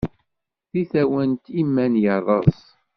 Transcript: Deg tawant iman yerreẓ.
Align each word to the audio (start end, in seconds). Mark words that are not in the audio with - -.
Deg 0.73 0.85
tawant 0.91 1.43
iman 1.61 1.93
yerreẓ. 2.03 2.53